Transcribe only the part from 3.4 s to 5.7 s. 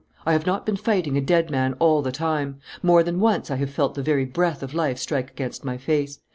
I have felt the very breath of life strike against